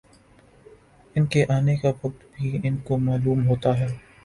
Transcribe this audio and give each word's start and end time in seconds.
ان 1.15 1.25
کے 1.25 1.43
آنے 1.55 1.75
کا 1.77 1.89
وقت 2.03 2.25
بھی 2.33 2.59
ان 2.63 2.77
کو 2.77 2.97
معلوم 2.99 3.47
ہوتا 3.47 3.77
ہے 3.79 3.87